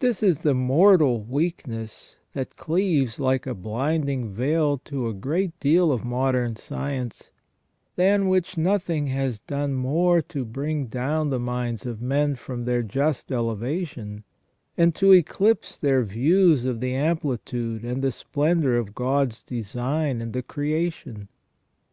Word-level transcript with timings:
This 0.00 0.24
is 0.24 0.40
the 0.40 0.54
mortal 0.54 1.20
weakness 1.22 2.16
that 2.32 2.56
cleaves 2.56 3.20
like 3.20 3.46
a 3.46 3.54
blinding 3.54 4.32
veil 4.34 4.78
to 4.86 5.06
a 5.06 5.14
great 5.14 5.56
deal 5.60 5.92
of 5.92 6.04
modern 6.04 6.56
science, 6.56 7.30
than 7.94 8.26
which 8.26 8.58
nothing 8.58 9.06
has 9.06 9.38
done 9.38 9.74
more 9.74 10.20
to 10.20 10.44
bring 10.44 10.86
down 10.86 11.30
the 11.30 11.38
minds 11.38 11.86
of 11.86 12.02
men 12.02 12.34
from 12.34 12.64
their 12.64 12.82
just 12.82 13.30
elevation, 13.30 14.24
and 14.76 14.96
to 14.96 15.12
eclipse 15.12 15.78
their 15.78 16.02
views 16.02 16.64
of 16.64 16.80
the 16.80 16.94
amplitude 16.94 17.84
and 17.84 18.02
the 18.02 18.10
splendour 18.10 18.74
of 18.74 18.96
God's 18.96 19.44
design 19.44 20.20
in 20.20 20.32
the 20.32 20.42
creation. 20.42 21.28